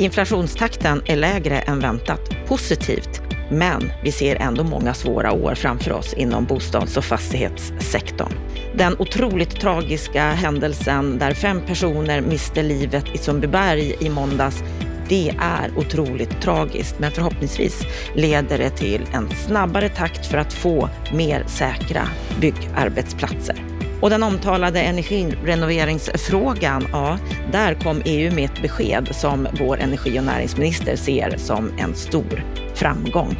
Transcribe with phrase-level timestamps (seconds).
[0.00, 2.20] Inflationstakten är lägre än väntat.
[2.46, 3.22] Positivt.
[3.50, 8.32] Men vi ser ändå många svåra år framför oss inom bostads och fastighetssektorn.
[8.76, 14.62] Den otroligt tragiska händelsen där fem personer miste livet i Sundbyberg i måndags
[15.08, 17.82] det är otroligt tragiskt, men förhoppningsvis
[18.14, 22.08] leder det till en snabbare takt för att få mer säkra
[22.40, 23.79] byggarbetsplatser.
[24.00, 27.18] Och den omtalade energirenoveringsfrågan, ja,
[27.52, 32.44] där kom EU med ett besked som vår energi och näringsminister ser som en stor
[32.74, 33.36] framgång.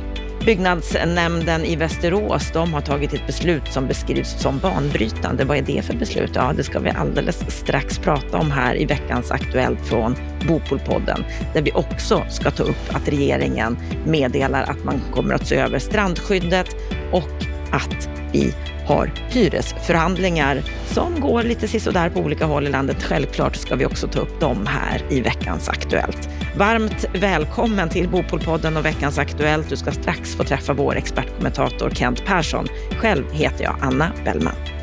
[0.47, 5.45] Byggnadsnämnden i Västerås de har tagit ett beslut som beskrivs som banbrytande.
[5.45, 6.31] Vad är det för beslut?
[6.35, 10.17] Ja, det ska vi alldeles strax prata om här i veckans Aktuellt från
[10.49, 15.57] Bopolpodden, där vi också ska ta upp att regeringen meddelar att man kommer att se
[15.57, 16.77] över strandskyddet
[17.13, 17.31] och
[17.71, 18.55] att vi
[18.91, 23.03] har hyresförhandlingar som går lite sisådär på olika håll i landet.
[23.03, 26.29] Självklart ska vi också ta upp dem här i veckans Aktuellt.
[26.57, 29.69] Varmt välkommen till Bopolpodden och veckans Aktuellt.
[29.69, 32.67] Du ska strax få träffa vår expertkommentator Kent Persson.
[32.99, 34.80] Själv heter jag Anna Bellman.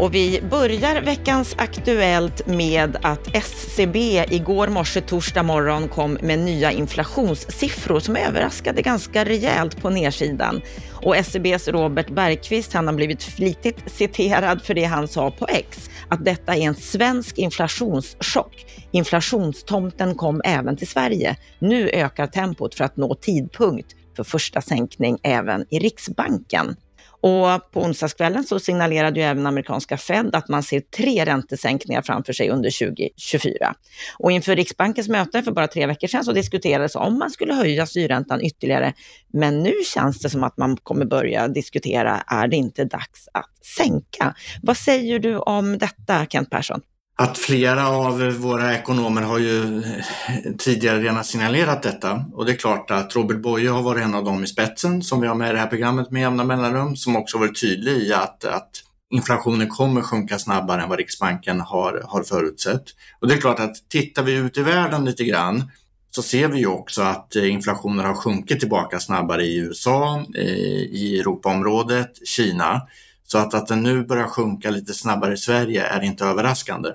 [0.00, 6.72] Och vi börjar veckans Aktuellt med att SCB igår morse, torsdag morgon, kom med nya
[6.72, 10.60] inflationssiffror som överraskade ganska rejält på nedsidan.
[10.92, 15.90] Och SCBs Robert Bergqvist, han har blivit flitigt citerad för det han sa på X,
[16.08, 18.66] att detta är en svensk inflationschock.
[18.90, 21.36] Inflationstomten kom även till Sverige.
[21.58, 26.76] Nu ökar tempot för att nå tidpunkt för första sänkning även i Riksbanken.
[27.20, 32.32] Och på onsdagskvällen så signalerade ju även amerikanska Fed att man ser tre räntesänkningar framför
[32.32, 33.74] sig under 2024.
[34.18, 37.86] Och inför Riksbankens möte för bara tre veckor sedan så diskuterades om man skulle höja
[37.86, 38.92] styrräntan ytterligare.
[39.32, 43.66] Men nu känns det som att man kommer börja diskutera, är det inte dags att
[43.76, 44.34] sänka?
[44.62, 46.80] Vad säger du om detta, Kent Persson?
[47.18, 52.56] Att flera av våra ekonomer har ju eh, tidigare redan signalerat detta och det är
[52.56, 55.50] klart att Robert Boye har varit en av dem i spetsen som vi har med
[55.50, 58.70] i det här programmet med jämna mellanrum som också varit tydlig i att, att
[59.10, 62.84] inflationen kommer sjunka snabbare än vad Riksbanken har, har förutsett.
[63.20, 65.70] Och det är klart att tittar vi ut i världen lite grann
[66.10, 70.44] så ser vi ju också att eh, inflationen har sjunkit tillbaka snabbare i USA, eh,
[70.44, 72.82] i Europaområdet, Kina.
[73.24, 76.90] Så att, att den nu börjar sjunka lite snabbare i Sverige är inte överraskande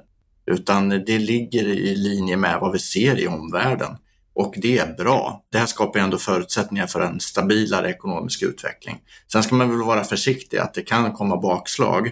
[0.46, 3.98] utan det ligger i linje med vad vi ser i omvärlden.
[4.34, 5.44] Och det är bra.
[5.52, 9.00] Det här skapar ändå förutsättningar för en stabilare ekonomisk utveckling.
[9.32, 12.12] Sen ska man väl vara försiktig att det kan komma bakslag.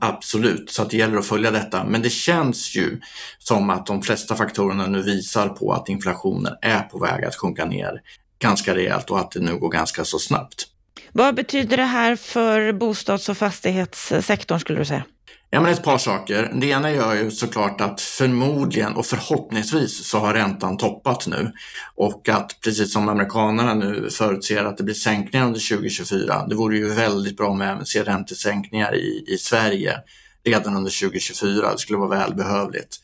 [0.00, 1.84] Absolut, så att det gäller att följa detta.
[1.84, 3.00] Men det känns ju
[3.38, 7.64] som att de flesta faktorerna nu visar på att inflationen är på väg att sjunka
[7.64, 8.00] ner
[8.38, 10.66] ganska rejält och att det nu går ganska så snabbt.
[11.12, 15.04] Vad betyder det här för bostads och fastighetssektorn skulle du säga?
[15.50, 16.52] Ja, men ett par saker.
[16.54, 21.52] Det ena gör ju såklart att förmodligen och förhoppningsvis så har räntan toppat nu
[21.94, 26.46] och att precis som amerikanerna nu förutser att det blir sänkningar under 2024.
[26.46, 29.96] Det vore ju väldigt bra om vi även ser räntesänkningar i, i Sverige
[30.44, 31.72] redan under 2024.
[31.72, 32.96] Det skulle vara välbehövligt.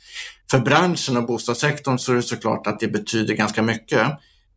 [0.51, 4.09] För branschen och bostadssektorn så är det såklart att det betyder ganska mycket.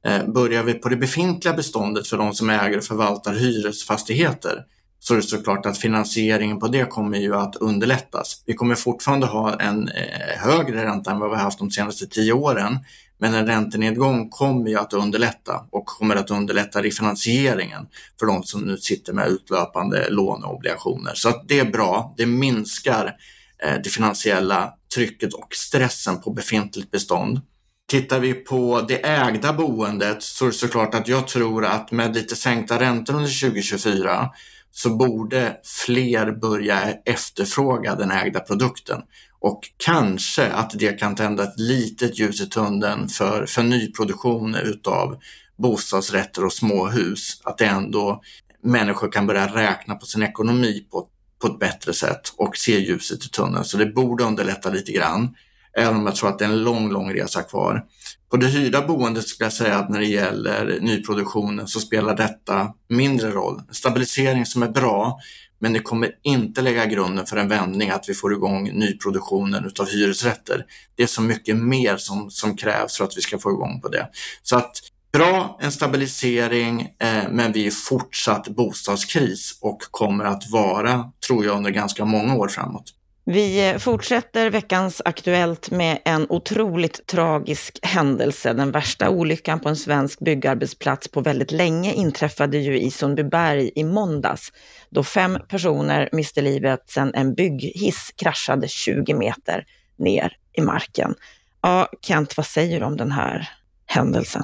[0.06, 4.64] Eh, börjar vi på det befintliga beståndet för de som äger och förvaltar hyresfastigheter
[5.00, 8.44] så är det såklart att finansieringen på det kommer ju att underlättas.
[8.46, 12.08] Vi kommer fortfarande ha en eh, högre ränta än vad vi har haft de senaste
[12.08, 12.80] tio åren,
[13.20, 17.88] men en räntenedgång kommer ju att underlätta och kommer att underlätta refinansieringen
[18.20, 21.12] för de som nu sitter med utlöpande låneobligationer.
[21.16, 22.14] Så att det är bra.
[22.18, 23.16] Det minskar
[23.64, 27.42] eh, det finansiella trycket och stressen på befintligt bestånd.
[27.90, 32.16] Tittar vi på det ägda boendet så är det såklart att jag tror att med
[32.16, 34.30] lite sänkta räntor under 2024
[34.78, 39.02] så borde fler börja efterfråga den ägda produkten.
[39.40, 45.18] Och kanske att det kan tända ett litet ljus i tunneln för, för nyproduktion utav
[45.58, 47.42] bostadsrätter och småhus.
[47.44, 48.22] Att det ändå
[48.64, 51.08] människor kan börja räkna på sin ekonomi på,
[51.42, 53.66] på ett bättre sätt och se ljuset i tunneln.
[53.66, 55.36] Så det borde underlätta lite grann
[55.78, 57.84] även om jag tror att det är en lång, lång resa kvar.
[58.32, 62.74] På det hyrda boendet skulle jag säga att när det gäller nyproduktionen så spelar detta
[62.90, 63.62] mindre roll.
[63.72, 65.20] Stabilisering som är bra,
[65.60, 69.88] men det kommer inte lägga grunden för en vändning att vi får igång nyproduktionen utav
[69.90, 70.66] hyresrätter.
[70.96, 73.88] Det är så mycket mer som, som krävs för att vi ska få igång på
[73.88, 74.10] det.
[74.44, 74.72] Så att
[75.14, 81.58] bra, en stabilisering, eh, men vi är fortsatt bostadskris och kommer att vara, tror jag,
[81.58, 82.94] under ganska många år framåt.
[83.30, 88.54] Vi eh, fortsätter veckans Aktuellt med en otroligt tragisk händelse.
[88.54, 93.84] Den värsta olyckan på en svensk byggarbetsplats på väldigt länge inträffade ju i Sundbyberg i
[93.84, 94.52] måndags,
[94.90, 99.66] då fem personer miste livet sedan en bygghiss kraschade 20 meter
[99.98, 101.16] ner i marken.
[101.62, 103.50] Ja, Kent, vad säger du om den här
[103.86, 104.44] händelsen?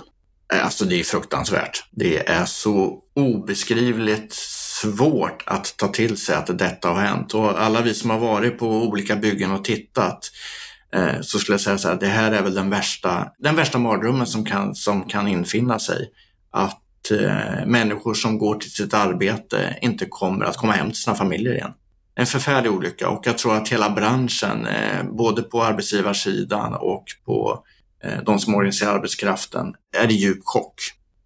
[0.63, 1.83] Alltså det är fruktansvärt.
[1.91, 4.35] Det är så obeskrivligt
[4.83, 7.33] svårt att ta till sig att detta har hänt.
[7.33, 10.31] Och alla vi som har varit på olika byggen och tittat
[10.93, 13.77] eh, så skulle jag säga så här, det här är väl den värsta, den värsta
[13.77, 16.09] mardrömmen som kan, som kan infinna sig.
[16.51, 21.15] Att eh, människor som går till sitt arbete inte kommer att komma hem till sina
[21.15, 21.73] familjer igen.
[22.15, 27.63] En förfärlig olycka och jag tror att hela branschen, eh, både på arbetsgivarsidan och på
[28.03, 30.75] eh, de som organiserar arbetskraften, är i djup chock.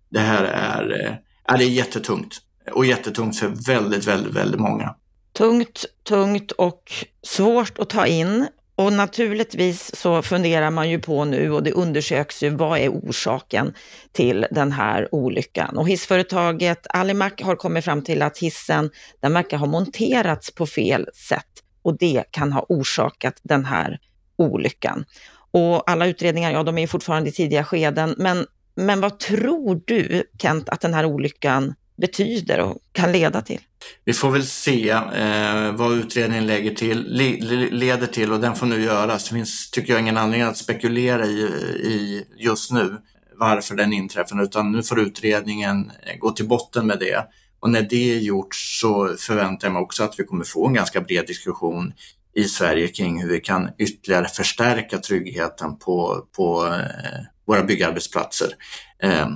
[0.10, 4.96] Det här är, eh, det är jättetungt och jättetungt för väldigt, väldigt, väldigt många.
[5.34, 6.94] Tungt, tungt och
[7.24, 8.48] svårt att ta in.
[8.76, 13.74] Och naturligtvis så funderar man ju på nu och det undersöks ju vad är orsaken
[14.12, 15.78] till den här olyckan.
[15.78, 18.90] Och hissföretaget Alimak har kommit fram till att hissen
[19.20, 24.00] den verkar ha monterats på fel sätt och det kan ha orsakat den här
[24.36, 25.06] olyckan.
[25.52, 30.24] Och alla utredningar, ja de är fortfarande i tidiga skeden, men, men vad tror du
[30.42, 33.60] Kent att den här olyckan betyder och kan leda till.
[34.06, 37.38] Vi får väl se eh, vad utredningen lägger till, le,
[37.70, 39.30] leder till och den får nu göras.
[39.30, 41.42] Det finns, tycker jag, ingen anledning att spekulera i,
[41.84, 42.98] i just nu
[43.40, 47.28] varför den inträffar, utan nu får utredningen eh, gå till botten med det.
[47.60, 50.74] Och när det är gjort så förväntar jag mig också att vi kommer få en
[50.74, 51.94] ganska bred diskussion
[52.36, 58.48] i Sverige kring hur vi kan ytterligare förstärka tryggheten på, på eh, våra byggarbetsplatser.
[59.04, 59.28] Eh,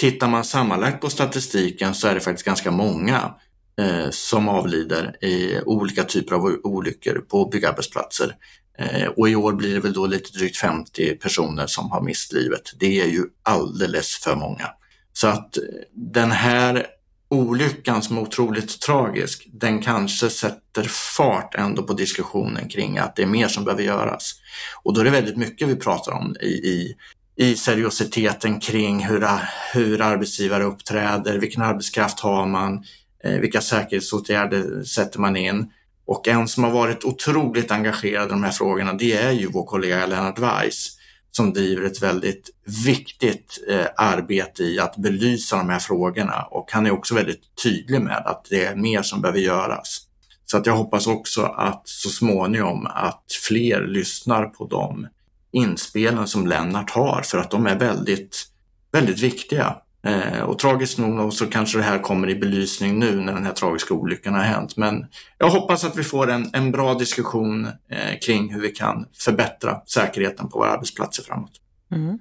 [0.00, 3.34] Tittar man sammanlagt på statistiken så är det faktiskt ganska många
[3.80, 8.36] eh, som avlider i olika typer av olyckor på byggarbetsplatser.
[8.78, 12.32] Eh, och i år blir det väl då lite drygt 50 personer som har mist
[12.32, 12.62] livet.
[12.78, 14.66] Det är ju alldeles för många.
[15.12, 15.62] Så att eh,
[15.92, 16.86] den här
[17.28, 20.82] olyckan som är otroligt tragisk, den kanske sätter
[21.16, 24.34] fart ändå på diskussionen kring att det är mer som behöver göras.
[24.82, 26.96] Och då är det väldigt mycket vi pratar om i, i
[27.36, 29.26] i seriositeten kring hur,
[29.74, 32.84] hur arbetsgivare uppträder, vilken arbetskraft har man,
[33.24, 35.70] eh, vilka säkerhetsåtgärder sätter man in.
[36.06, 39.64] Och en som har varit otroligt engagerad i de här frågorna, det är ju vår
[39.64, 40.96] kollega Lennart Weiss
[41.30, 42.50] som driver ett väldigt
[42.84, 48.00] viktigt eh, arbete i att belysa de här frågorna och han är också väldigt tydlig
[48.00, 50.00] med att det är mer som behöver göras.
[50.46, 55.06] Så att jag hoppas också att så småningom att fler lyssnar på dem
[55.52, 58.46] inspelen som Lennart har för att de är väldigt,
[58.92, 59.76] väldigt viktiga.
[60.02, 63.52] Eh, och tragiskt nog så kanske det här kommer i belysning nu när den här
[63.52, 64.76] tragiska olyckan har hänt.
[64.76, 65.06] Men
[65.38, 69.80] jag hoppas att vi får en, en bra diskussion eh, kring hur vi kan förbättra
[69.86, 71.52] säkerheten på våra arbetsplatser framåt.
[71.92, 72.18] Mm.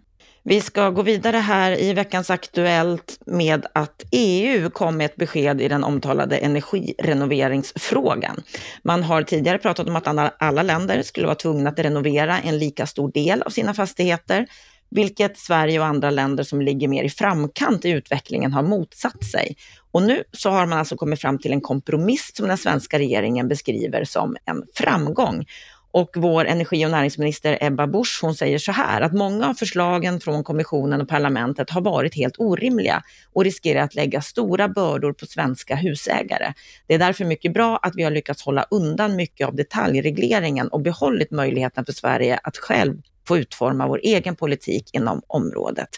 [0.50, 5.62] Vi ska gå vidare här i veckans Aktuellt med att EU kom med ett besked
[5.62, 8.44] i den omtalade energirenoveringsfrågan.
[8.84, 10.07] Man har tidigare pratat om att
[10.42, 14.48] alla länder skulle vara tvungna att renovera en lika stor del av sina fastigheter,
[14.90, 19.56] vilket Sverige och andra länder som ligger mer i framkant i utvecklingen har motsatt sig.
[19.92, 23.48] Och nu så har man alltså kommit fram till en kompromiss som den svenska regeringen
[23.48, 25.46] beskriver som en framgång.
[25.91, 30.19] Och vår energi och näringsminister Ebba Busch, hon säger så här, att många av förslagen
[30.19, 33.03] från kommissionen och parlamentet har varit helt orimliga
[33.33, 36.53] och riskerar att lägga stora bördor på svenska husägare.
[36.88, 40.81] Det är därför mycket bra att vi har lyckats hålla undan mycket av detaljregleringen och
[40.81, 45.89] behållit möjligheten för Sverige att själv få utforma vår egen politik inom området.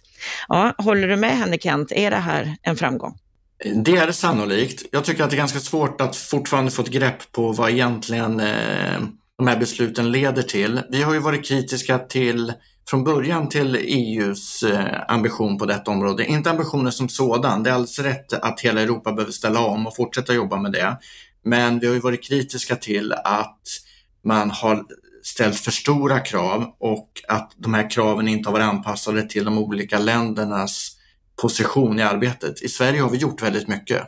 [0.47, 3.17] Ja, håller du med henne Kent, är det här en framgång?
[3.75, 4.85] Det är det sannolikt.
[4.91, 8.39] Jag tycker att det är ganska svårt att fortfarande få ett grepp på vad egentligen
[8.39, 8.99] eh
[9.41, 10.81] de här besluten leder till.
[10.89, 12.53] Vi har ju varit kritiska till
[12.89, 16.25] från början till EUs eh, ambition på detta område.
[16.25, 19.95] Inte ambitionen som sådan, det är alldeles rätt att hela Europa behöver ställa om och
[19.95, 20.97] fortsätta jobba med det.
[21.43, 23.61] Men vi har ju varit kritiska till att
[24.23, 24.83] man har
[25.23, 29.57] ställt för stora krav och att de här kraven inte har varit anpassade till de
[29.57, 30.97] olika ländernas
[31.41, 32.61] position i arbetet.
[32.61, 34.01] I Sverige har vi gjort väldigt mycket.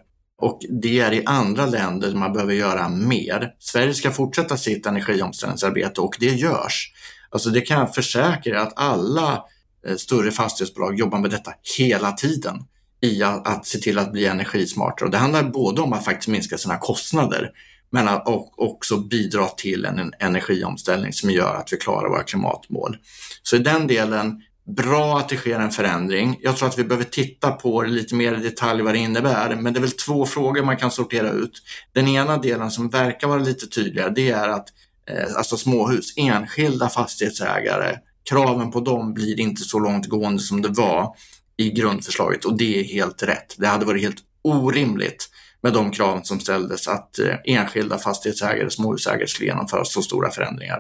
[0.44, 3.56] Och det är i andra länder man behöver göra mer.
[3.60, 6.94] Sverige ska fortsätta sitt energiomställningsarbete och det görs.
[7.30, 9.46] Alltså det kan jag försäkra att alla
[9.88, 12.56] eh, större fastighetsbolag jobbar med detta hela tiden
[13.02, 15.06] i att, att se till att bli energismartare.
[15.06, 17.52] Och det handlar både om att faktiskt minska sina kostnader
[17.90, 18.24] men att
[18.58, 22.98] också bidra till en energiomställning som gör att vi klarar våra klimatmål.
[23.44, 26.40] Så i den delen bra att det sker en förändring.
[26.42, 29.56] Jag tror att vi behöver titta på det lite mer i detalj vad det innebär.
[29.56, 31.52] Men det är väl två frågor man kan sortera ut.
[31.94, 34.68] Den ena delen som verkar vara lite tydligare, det är att
[35.10, 37.98] eh, alltså småhus, enskilda fastighetsägare,
[38.30, 41.16] kraven på dem blir inte så långtgående som det var
[41.58, 43.56] i grundförslaget och det är helt rätt.
[43.58, 45.30] Det hade varit helt orimligt
[45.64, 50.80] med de krav som ställdes att eh, enskilda fastighetsägare, småhusägare skulle genomföra så stora förändringar.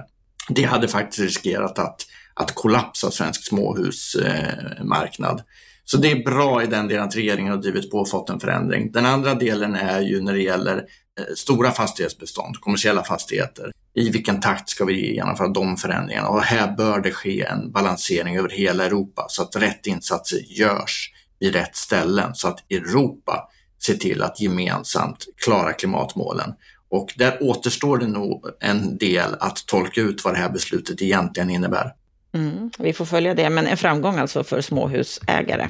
[0.50, 5.44] Det hade faktiskt riskerat att, att kollapsa svensk småhusmarknad.
[5.86, 8.40] Så det är bra i den delen att regeringen har drivit på och fått en
[8.40, 8.92] förändring.
[8.92, 13.72] Den andra delen är ju när det gäller eh, stora fastighetsbestånd, kommersiella fastigheter.
[13.96, 16.28] I vilken takt ska vi genomföra de förändringarna?
[16.28, 21.12] Och här bör det ske en balansering över hela Europa så att rätt insatser görs
[21.40, 23.50] i rätt ställen så att Europa
[23.86, 26.54] ser till att gemensamt klara klimatmålen.
[26.90, 31.50] Och där återstår det nog en del att tolka ut vad det här beslutet egentligen
[31.50, 31.92] innebär.
[32.34, 35.68] Mm, vi får följa det, men en framgång alltså för småhusägare.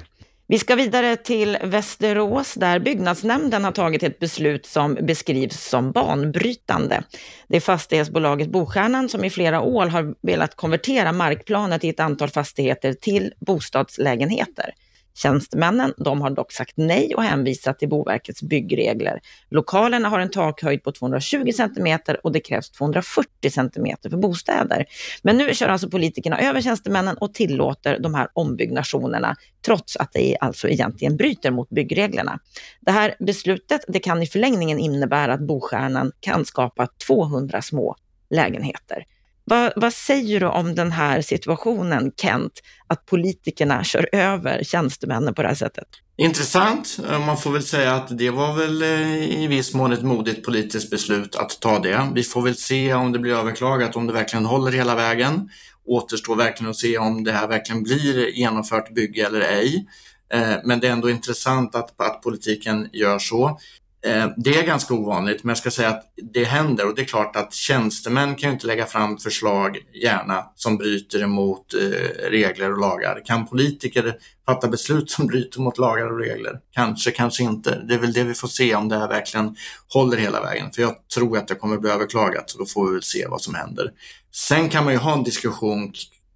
[0.48, 7.04] Vi ska vidare till Västerås där byggnadsnämnden har tagit ett beslut som beskrivs som banbrytande.
[7.48, 12.30] Det är fastighetsbolaget Bostjärnan som i flera år har velat konvertera markplanet i ett antal
[12.30, 14.74] fastigheter till bostadslägenheter.
[15.16, 19.20] Tjänstemännen de har dock sagt nej och hänvisat till Boverkets byggregler.
[19.50, 24.86] Lokalerna har en takhöjd på 220 cm och det krävs 240 cm för bostäder.
[25.22, 30.38] Men nu kör alltså politikerna över tjänstemännen och tillåter de här ombyggnationerna trots att det
[30.42, 32.40] alltså egentligen bryter mot byggreglerna.
[32.82, 37.96] Det här beslutet det kan i förlängningen innebära att Bostjärnan kan skapa 200 små
[38.30, 39.06] lägenheter.
[39.46, 42.52] Vad, vad, säger du om den här situationen, Kent,
[42.88, 45.88] att politikerna kör över tjänstemännen på det här sättet?
[46.18, 47.00] Intressant.
[47.10, 50.46] Eh, man får väl säga att det var väl eh, i viss mån ett modigt
[50.46, 52.10] politiskt beslut att ta det.
[52.14, 55.50] Vi får väl se om det blir överklagat, om det verkligen håller hela vägen.
[55.86, 59.88] Återstår verkligen att se om det här verkligen blir genomfört bygge eller ej.
[60.34, 63.60] Eh, men det är ändå intressant att, att politiken gör så.
[64.06, 67.06] Eh, det är ganska ovanligt, men jag ska säga att det händer och det är
[67.06, 72.72] klart att tjänstemän kan ju inte lägga fram förslag, gärna, som bryter emot eh, regler
[72.72, 73.22] och lagar.
[73.26, 76.60] Kan politiker fatta beslut som bryter mot lagar och regler?
[76.72, 77.82] Kanske, kanske inte.
[77.88, 79.56] Det är väl det vi får se om det här verkligen
[79.94, 80.72] håller hela vägen.
[80.72, 83.42] För jag tror att det kommer bli överklagat, så då får vi väl se vad
[83.42, 83.92] som händer.
[84.32, 85.94] Sen kan man ju ha en diskussion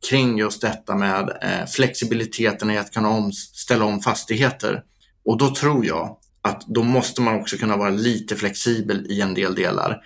[0.09, 4.83] kring just detta med eh, flexibiliteten i att kunna om, ställa om fastigheter.
[5.25, 9.33] Och då tror jag att då måste man också kunna vara lite flexibel i en
[9.33, 9.97] del delar.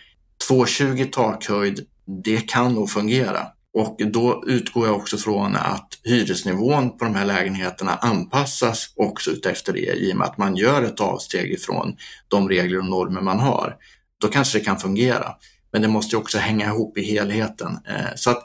[0.48, 1.86] 220 takhöjd,
[2.24, 3.48] det kan nog fungera.
[3.74, 9.74] Och då utgår jag också från att hyresnivån på de här lägenheterna anpassas också utefter
[9.74, 11.96] det i och med att man gör ett avsteg ifrån
[12.28, 13.76] de regler och normer man har.
[14.22, 15.32] Då kanske det kan fungera.
[15.72, 17.80] Men det måste också hänga ihop i helheten.
[17.88, 18.44] Eh, så att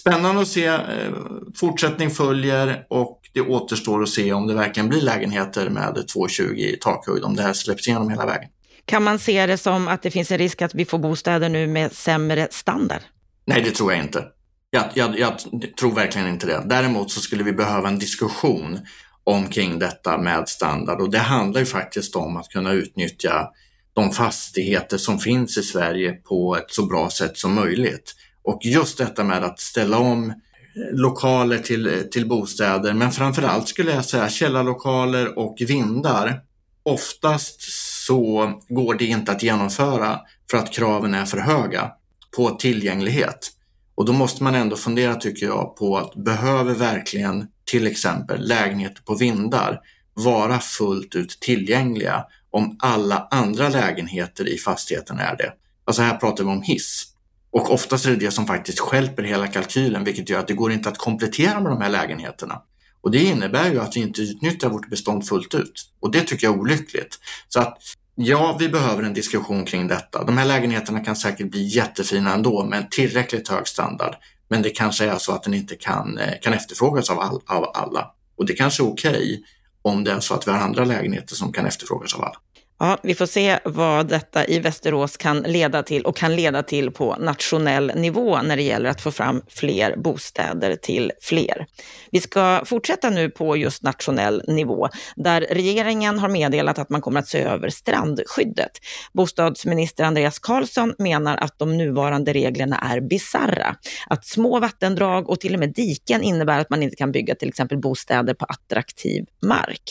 [0.00, 0.66] Spännande att se.
[0.66, 1.12] Eh,
[1.54, 6.78] fortsättning följer och det återstår att se om det verkligen blir lägenheter med 2,20 i
[6.80, 8.48] takhöjd, om det här släpps igenom hela vägen.
[8.84, 11.66] Kan man se det som att det finns en risk att vi får bostäder nu
[11.66, 13.00] med sämre standard?
[13.44, 14.24] Nej, det tror jag inte.
[14.70, 15.34] Jag, jag, jag
[15.78, 16.62] tror verkligen inte det.
[16.66, 18.78] Däremot så skulle vi behöva en diskussion
[19.24, 23.48] omkring detta med standard och det handlar ju faktiskt om att kunna utnyttja
[23.92, 28.14] de fastigheter som finns i Sverige på ett så bra sätt som möjligt.
[28.44, 30.32] Och just detta med att ställa om
[30.92, 36.40] lokaler till, till bostäder, men framförallt skulle jag säga källarlokaler och vindar.
[36.82, 37.60] Oftast
[38.06, 41.90] så går det inte att genomföra för att kraven är för höga
[42.36, 43.52] på tillgänglighet.
[43.94, 49.02] Och då måste man ändå fundera, tycker jag, på att behöver verkligen till exempel lägenheter
[49.02, 49.80] på vindar
[50.14, 55.52] vara fullt ut tillgängliga om alla andra lägenheter i fastigheten är det?
[55.84, 57.15] Alltså här pratar vi om hiss.
[57.56, 60.72] Och oftast är det det som faktiskt skälper hela kalkylen, vilket gör att det går
[60.72, 62.62] inte att komplettera med de här lägenheterna.
[63.00, 65.90] Och det innebär ju att vi inte utnyttjar vårt bestånd fullt ut.
[66.00, 67.18] Och det tycker jag är olyckligt.
[67.48, 67.78] Så att
[68.14, 70.24] ja, vi behöver en diskussion kring detta.
[70.24, 74.14] De här lägenheterna kan säkert bli jättefina ändå med en tillräckligt hög standard.
[74.48, 77.70] Men det kanske är så att den inte kan, eh, kan efterfrågas av, all, av
[77.74, 78.10] alla.
[78.36, 79.42] Och det kanske är okej okay
[79.82, 82.36] om det är så att vi har andra lägenheter som kan efterfrågas av alla.
[82.78, 86.90] Ja, vi får se vad detta i Västerås kan leda till och kan leda till
[86.90, 91.66] på nationell nivå när det gäller att få fram fler bostäder till fler.
[92.10, 97.20] Vi ska fortsätta nu på just nationell nivå där regeringen har meddelat att man kommer
[97.20, 98.70] att se över strandskyddet.
[99.12, 103.76] Bostadsminister Andreas Karlsson menar att de nuvarande reglerna är bizarra.
[104.06, 107.48] Att små vattendrag och till och med diken innebär att man inte kan bygga till
[107.48, 109.82] exempel bostäder på attraktiv mark.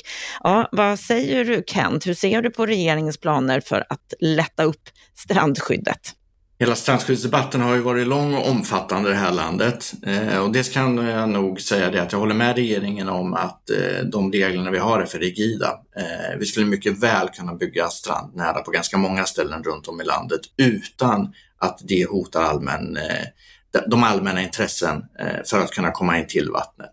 [0.43, 2.07] Ja, vad säger du Kent?
[2.07, 6.15] Hur ser du på regeringens planer för att lätta upp strandskyddet?
[6.59, 10.73] Hela strandskyddsdebatten har ju varit lång och omfattande i det här landet eh, och det
[10.73, 14.71] kan jag nog säga det att jag håller med regeringen om att eh, de reglerna
[14.71, 15.79] vi har är för rigida.
[15.97, 20.03] Eh, vi skulle mycket väl kunna bygga strandnära på ganska många ställen runt om i
[20.03, 26.19] landet utan att det hotar allmän, eh, de allmänna intressen eh, för att kunna komma
[26.19, 26.91] in till vattnet.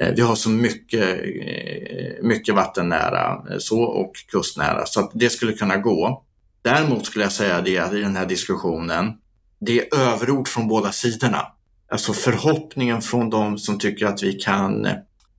[0.00, 5.30] Eh, vi har så mycket, eh, mycket vattennära eh, så och kustnära så att det
[5.30, 6.24] skulle kunna gå.
[6.62, 9.12] Däremot skulle jag säga det att i den här diskussionen,
[9.60, 11.46] det är överord från båda sidorna.
[11.90, 14.86] Alltså förhoppningen från de som tycker att vi kan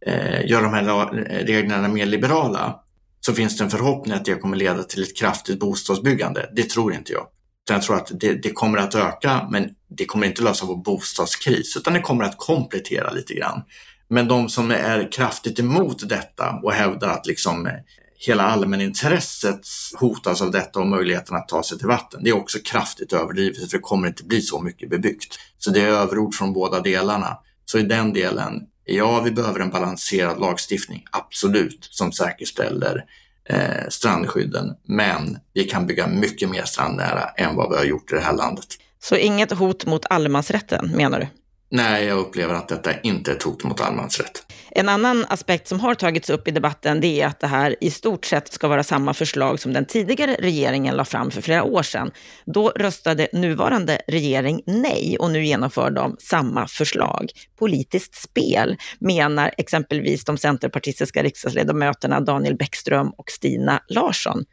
[0.05, 1.07] eh, göra de här
[1.45, 2.79] reglerna mer liberala
[3.21, 6.49] så finns det en förhoppning att det kommer leda till ett kraftigt bostadsbyggande.
[6.55, 7.27] Det tror inte jag.
[7.69, 11.77] Jag tror att det, det, kommer att öka, men det kommer inte lösa vår bostadskris,
[11.77, 13.61] utan det kommer att komplettera lite grann.
[14.07, 17.73] Men de som är kraftigt emot detta och hävdar att liksom eh,
[18.17, 19.67] hela allmänintresset
[19.99, 22.23] hotas av detta och möjligheten att ta sig till vatten.
[22.23, 25.39] Det är också kraftigt överdrivet för det kommer inte bli så mycket bebyggt.
[25.57, 27.37] Så det är överord från båda delarna.
[27.65, 33.05] Så i den delen, ja, vi behöver en balanserad lagstiftning, absolut, som säkerställer
[33.49, 34.75] eh, strandskydden.
[34.83, 38.35] Men vi kan bygga mycket mer strandnära än vad vi har gjort i det här
[38.35, 38.67] landet.
[38.99, 41.27] Så inget hot mot allemansrätten menar du?
[41.75, 44.43] Nej, jag upplever att detta inte är ett hot mot allemansrätt.
[44.71, 47.91] En annan aspekt som har tagits upp i debatten det är att det här i
[47.91, 51.83] stort sett ska vara samma förslag som den tidigare regeringen la fram för flera år
[51.83, 52.11] sedan.
[52.45, 57.29] Då röstade nuvarande regering nej och nu genomför de samma förslag.
[57.59, 64.43] Politiskt spel, menar exempelvis de centerpartistiska riksdagsledamöterna Daniel Bäckström och Stina Larsson.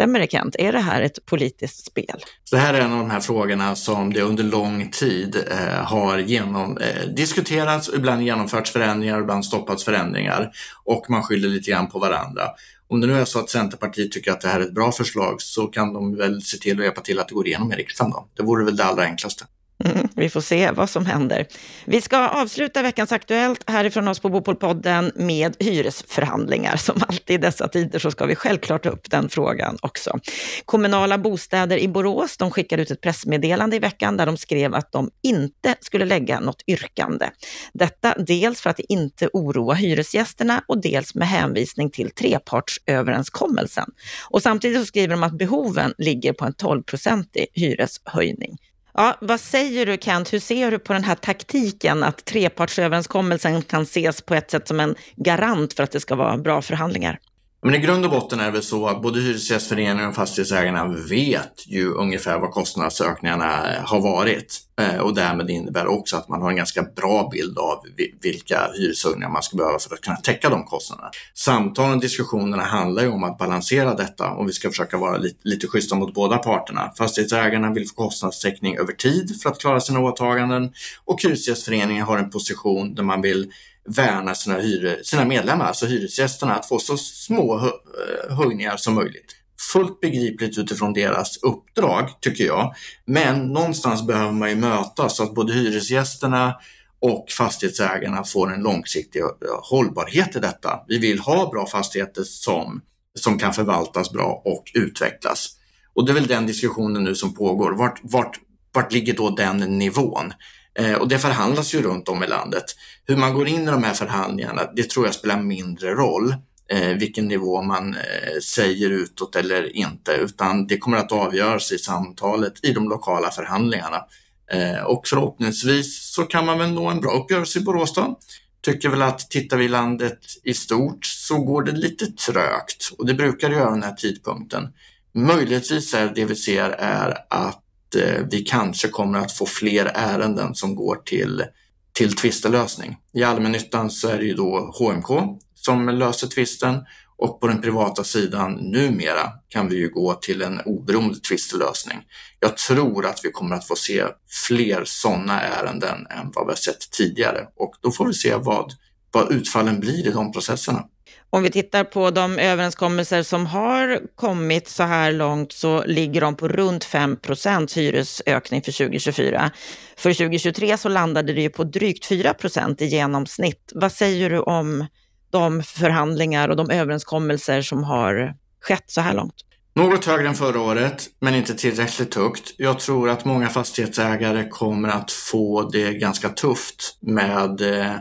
[0.00, 0.56] Stämmer det Kent?
[0.58, 2.24] Är det här ett politiskt spel?
[2.50, 6.18] Det här är en av de här frågorna som det under lång tid eh, har
[6.18, 10.50] genom, eh, diskuterats, ibland genomförts förändringar, ibland stoppats förändringar
[10.84, 12.42] och man skyller lite grann på varandra.
[12.88, 15.42] Om det nu är så att Centerpartiet tycker att det här är ett bra förslag
[15.42, 18.10] så kan de väl se till att hjälpa till att det går igenom i riksdagen
[18.10, 18.28] då.
[18.36, 19.44] Det vore väl det allra enklaste.
[19.84, 21.46] Mm, vi får se vad som händer.
[21.84, 26.76] Vi ska avsluta veckans Aktuellt härifrån oss på Bopolpodden med hyresförhandlingar.
[26.76, 30.18] Som alltid i dessa tider så ska vi självklart ta upp den frågan också.
[30.64, 34.92] Kommunala bostäder i Borås, de skickade ut ett pressmeddelande i veckan där de skrev att
[34.92, 37.30] de inte skulle lägga något yrkande.
[37.72, 43.90] Detta dels för att det inte oroa hyresgästerna och dels med hänvisning till trepartsöverenskommelsen.
[44.30, 48.58] Och samtidigt så skriver de att behoven ligger på en 12-procentig hyreshöjning.
[48.94, 53.82] Ja, vad säger du Kent, hur ser du på den här taktiken att trepartsöverenskommelsen kan
[53.82, 57.18] ses på ett sätt som en garant för att det ska vara bra förhandlingar?
[57.62, 61.66] Men i grund och botten är det väl så att både Hyresgästföreningen och fastighetsägarna vet
[61.66, 66.50] ju ungefär vad kostnadsökningarna eh, har varit eh, och därmed innebär också att man har
[66.50, 67.84] en ganska bra bild av
[68.22, 71.10] vilka hyreshöjningar man ska behöva för att kunna täcka de kostnaderna.
[71.34, 75.38] Samtalen och diskussionerna handlar ju om att balansera detta och vi ska försöka vara lite,
[75.42, 76.92] lite schyssta mot båda parterna.
[76.98, 80.72] Fastighetsägarna vill få kostnadstäckning över tid för att klara sina åtaganden
[81.04, 83.52] och Hyresgästföreningen har en position där man vill
[83.96, 89.36] värna sina, hyre, sina medlemmar, alltså hyresgästerna, att få så små eh, höjningar som möjligt.
[89.72, 92.74] Fullt begripligt utifrån deras uppdrag, tycker jag.
[93.06, 96.54] Men någonstans behöver man ju mötas så att både hyresgästerna
[97.00, 99.28] och fastighetsägarna får en långsiktig eh,
[99.62, 100.80] hållbarhet i detta.
[100.88, 102.80] Vi vill ha bra fastigheter som,
[103.18, 105.56] som kan förvaltas bra och utvecklas.
[105.94, 107.72] Och det är väl den diskussionen nu som pågår.
[107.72, 108.40] Vart, vart,
[108.72, 110.32] vart ligger då den nivån?
[110.78, 112.64] Eh, och det förhandlas ju runt om i landet.
[113.06, 116.34] Hur man går in i de här förhandlingarna, det tror jag spelar mindre roll
[116.70, 121.78] eh, vilken nivå man eh, säger utåt eller inte, utan det kommer att avgöras i
[121.78, 124.04] samtalet i de lokala förhandlingarna.
[124.52, 128.18] Eh, och förhoppningsvis så kan man väl nå en bra uppgörelse i Borås då.
[128.62, 133.14] Tycker väl att tittar vi landet i stort så går det lite trögt och det
[133.14, 134.68] brukar det göra den här tidpunkten.
[135.14, 137.62] Möjligtvis är det vi ser är att
[137.96, 141.44] Eh, vi kanske kommer att få fler ärenden som går till,
[141.92, 142.96] till tvistelösning.
[143.14, 146.84] I allmännyttan så är det ju då HMK som löser tvisten
[147.16, 151.98] och på den privata sidan numera kan vi ju gå till en oberoende tvistelösning.
[152.40, 154.04] Jag tror att vi kommer att få se
[154.48, 158.72] fler sådana ärenden än vad vi har sett tidigare och då får vi se vad,
[159.12, 160.84] vad utfallen blir i de processerna.
[161.32, 166.36] Om vi tittar på de överenskommelser som har kommit så här långt så ligger de
[166.36, 169.50] på runt 5% hyresökning för 2024.
[169.96, 173.72] För 2023 så landade det ju på drygt 4% i genomsnitt.
[173.74, 174.86] Vad säger du om
[175.30, 179.34] de förhandlingar och de överenskommelser som har skett så här långt?
[179.74, 182.54] Något högre än förra året, men inte tillräckligt högt.
[182.56, 187.94] Jag tror att många fastighetsägare kommer att få det ganska tufft med eh,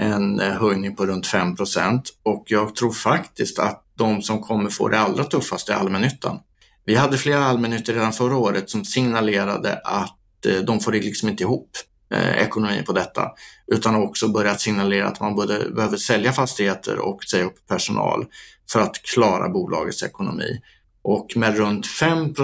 [0.00, 4.88] en eh, höjning på runt 5% och jag tror faktiskt att de som kommer få
[4.88, 6.38] det allra tuffast är allmännyttan.
[6.84, 11.42] Vi hade flera allmännyttor redan förra året som signalerade att eh, de får liksom inte
[11.42, 11.70] ihop
[12.14, 13.30] eh, ekonomin på detta,
[13.66, 18.26] utan också börjat signalera att man både behöver sälja fastigheter och säga upp personal
[18.72, 20.60] för att klara bolagets ekonomi.
[21.02, 22.34] och med runt 5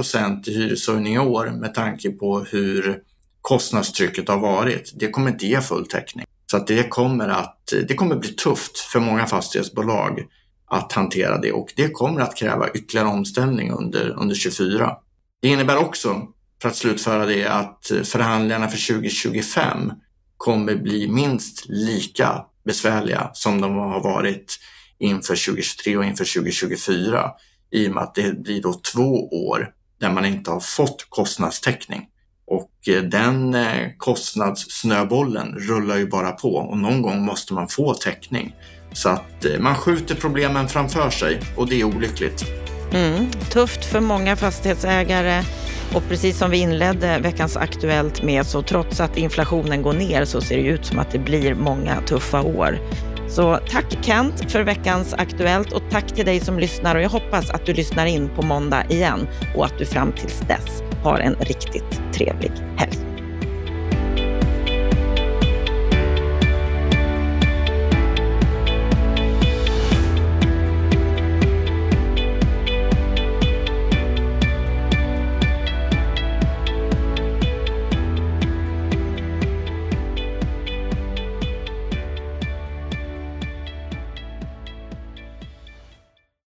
[0.47, 2.99] i hyreshöjning i år med tanke på hur
[3.41, 6.27] kostnadstrycket har varit, det kommer inte ge full täckning.
[6.51, 10.21] Så att det kommer att det kommer bli tufft för många fastighetsbolag
[10.71, 14.97] att hantera det och det kommer att kräva ytterligare omställning under, under 24.
[15.43, 16.23] Det innebär också,
[16.63, 19.93] för att slutföra det, att förhandlingarna för 2025
[20.37, 24.59] kommer bli minst lika besvärliga som de har varit
[24.99, 27.31] inför 2023 och inför 2024
[27.71, 32.07] i och med att det blir då två år där man inte har fått kostnadstäckning.
[32.47, 36.55] Och eh, den eh, kostnadssnöbollen rullar ju bara på.
[36.57, 38.55] Och någon gång måste man få täckning.
[38.93, 41.41] Så att eh, man skjuter problemen framför sig.
[41.57, 42.45] Och det är olyckligt.
[42.93, 45.43] Mm, tufft för många fastighetsägare.
[45.95, 50.41] Och precis som vi inledde veckans Aktuellt med så trots att inflationen går ner så
[50.41, 52.79] ser det ut som att det blir många tuffa år.
[53.29, 55.73] Så tack Kent för veckans Aktuellt.
[55.73, 56.95] Och tack till dig som lyssnar.
[56.95, 59.29] Och jag hoppas att du lyssnar in på måndag igen.
[59.57, 63.16] Och att du fram tills dess har en riktigt trevlig helg.